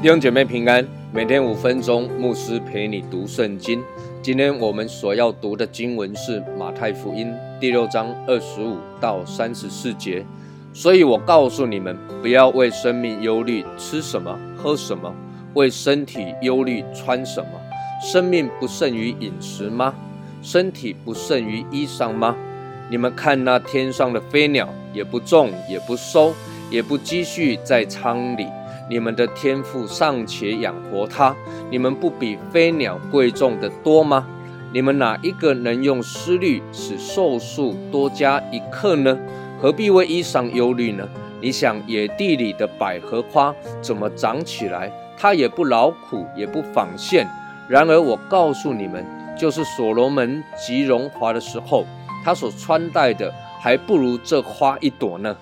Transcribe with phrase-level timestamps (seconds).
[0.00, 3.82] 弟兄姐妹平安，每天五分钟，牧师陪你读圣经。
[4.22, 7.30] 今天我们所要读的经文是马太福音
[7.60, 10.24] 第六章二十五到三十四节。
[10.72, 15.12] 所以我告诉你们，不要为生命忧虑，吃什么，喝什么；
[15.58, 17.50] 为身体忧虑，穿什么。
[18.00, 19.92] 生命不胜于饮食吗？
[20.40, 22.36] 身体不胜于衣裳吗？
[22.88, 26.32] 你们看那天上的飞鸟，也不种，也不收，
[26.70, 28.46] 也不积蓄在仓里。
[28.88, 31.34] 你们的天赋尚且养活它，
[31.72, 34.24] 你们不比飞鸟贵重的多吗？
[34.72, 39.18] 你们哪一个能用思虑使寿数多加一刻呢？
[39.60, 41.08] 何必为衣裳忧虑呢？
[41.40, 43.52] 你想野地里的百合花
[43.82, 44.92] 怎么长起来？
[45.18, 47.28] 它也不劳苦，也不纺线。
[47.68, 49.04] 然而我告诉你们，
[49.36, 51.84] 就是所罗门极荣华的时候，
[52.24, 55.36] 他所穿戴的还不如这花一朵呢。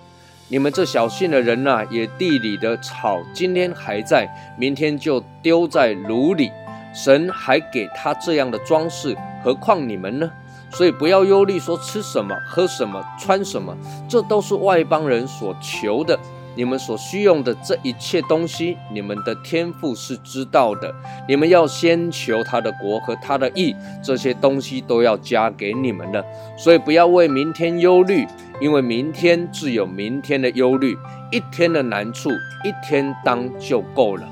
[0.49, 6.51] 你们这小信的人呐，野地里的草今天还在，明天就丢在炉里。
[6.95, 10.31] 神还给他这样的装饰，何况你们呢？
[10.71, 13.77] 所以不要忧虑，说吃什么、喝什么、穿什么，
[14.09, 16.19] 这都是外邦人所求的。
[16.57, 20.93] 你们所需用的这一切东西，你们的天赋是知道的。
[21.29, 26.25] 你们要先求他的国和他的义，这些东西都要加给你们的。
[26.59, 28.27] 所以不要为明天忧虑，
[28.59, 30.97] 因为明天自有明天的忧虑。
[31.31, 32.31] 一天的难处，
[32.65, 34.27] 一天当就够了。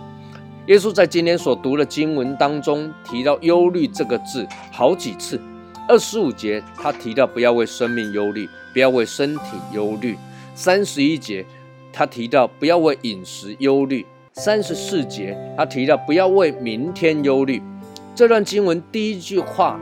[0.68, 5.38] 耶稣在今天所读的经文当中提到“忧虑”这个字好几次。
[5.88, 10.16] 二十五节他提到不要为生命忧虑，不要为身体忧虑。
[10.54, 11.44] 三十一节。
[11.94, 17.62] 他提到不要为饮食忧虑，三十四节他提到不要为明天忧虑。
[18.16, 19.80] 这段经文第一句话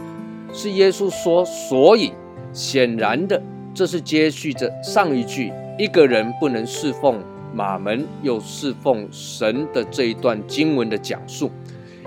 [0.53, 2.13] 是耶稣说，所以
[2.53, 7.19] 显然的，这是接续着上一句，一个人不能侍奉
[7.55, 11.51] 马门又侍奉神的这一段经文的讲述。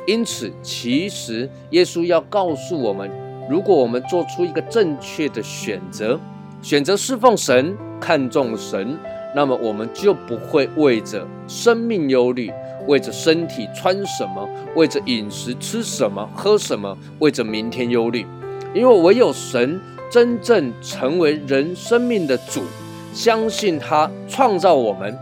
[0.06, 3.09] 因此，其实耶稣要告诉我们，
[3.50, 6.19] 如果我们做出一个正确的选择，
[6.62, 8.96] 选择侍奉神，看重神。
[9.35, 12.50] 那么我们就不会为着生命忧虑，
[12.88, 18.25] 为着身体穿什么，为着饮食吃什么喝什么，为着明天忧虑。
[18.73, 19.79] 因为唯有神
[20.09, 22.63] 真正成为人生命的主，
[23.13, 25.13] 相信他创造我们，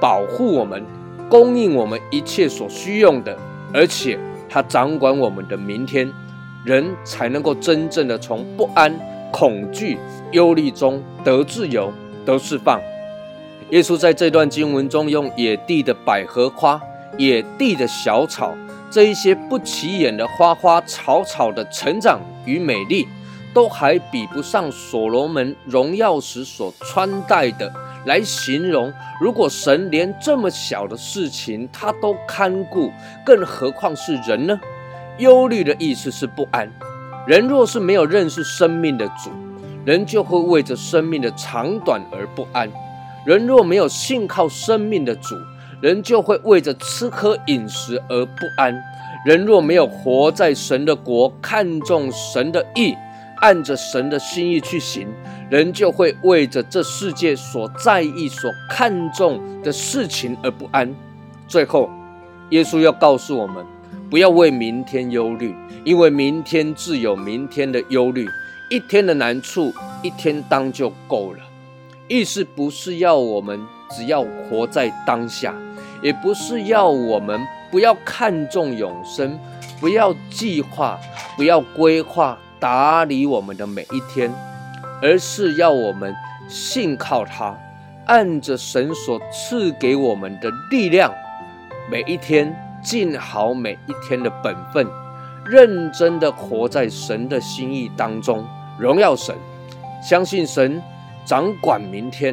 [0.00, 0.82] 保护我们，
[1.28, 3.36] 供应我们一切所需用的，
[3.74, 4.18] 而且
[4.48, 6.10] 他掌管我们的明天，
[6.64, 8.90] 人才能够真正的从不安、
[9.30, 9.98] 恐惧、
[10.32, 11.92] 忧虑中得自由、
[12.24, 12.80] 得释放。
[13.70, 16.80] 耶稣在这段经文中，用野地的百合花、
[17.18, 18.56] 野地的小草
[18.90, 23.06] 这一些不起眼的花花草草的成长与美丽，
[23.52, 27.70] 都还比不上所罗门荣耀时所穿戴的
[28.06, 28.90] 来形容。
[29.20, 32.90] 如果神连这么小的事情他都看顾，
[33.22, 34.58] 更何况是人呢？
[35.18, 36.72] 忧虑的意思是不安。
[37.26, 39.30] 人若是没有认识生命的主，
[39.84, 42.70] 人就会为着生命的长短而不安。
[43.28, 45.36] 人若没有信靠生命的主，
[45.82, 48.72] 人就会为着吃喝饮食而不安；
[49.26, 52.94] 人若没有活在神的国，看重神的意，
[53.42, 55.06] 按着神的心意去行，
[55.50, 60.90] 人就会为着这世界所在意、所看重的事情而不安。
[61.46, 61.90] 最后，
[62.48, 63.62] 耶稣要告诉我们，
[64.08, 68.26] 不要为明天忧虑，因为明天自有明天的忧虑。
[68.70, 69.70] 一天的难处，
[70.02, 71.40] 一天当就够了。
[72.08, 73.60] 意思不是要我们
[73.90, 75.54] 只要活在当下，
[76.02, 77.38] 也不是要我们
[77.70, 79.38] 不要看重永生，
[79.78, 80.98] 不要计划，
[81.36, 84.32] 不要规划打理我们的每一天，
[85.02, 86.14] 而是要我们
[86.48, 87.54] 信靠他，
[88.06, 91.12] 按着神所赐给我们的力量，
[91.90, 94.86] 每一天尽好每一天的本分，
[95.44, 98.46] 认真的活在神的心意当中，
[98.78, 99.36] 荣耀神，
[100.02, 100.82] 相信神。
[101.28, 102.32] 掌管明天，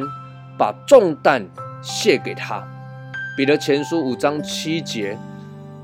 [0.56, 1.46] 把重担
[1.82, 2.66] 卸给他。
[3.36, 5.18] 彼得前书五章七节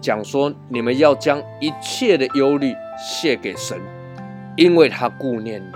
[0.00, 3.78] 讲说：你们要将一切的忧虑卸给神，
[4.56, 5.66] 因为他顾念你。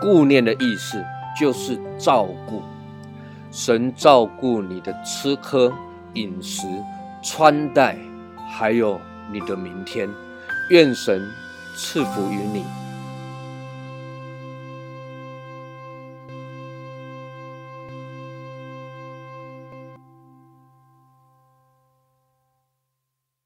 [0.00, 1.00] 顾念的意思
[1.38, 2.60] 就是照顾。
[3.52, 5.72] 神照顾你的吃喝、
[6.14, 6.66] 饮食、
[7.22, 7.96] 穿戴，
[8.50, 9.00] 还有
[9.30, 10.08] 你的明天。
[10.70, 11.22] 愿神
[11.76, 12.64] 赐福于你。